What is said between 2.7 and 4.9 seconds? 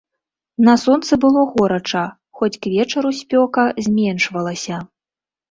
вечару спёка зменшвалася.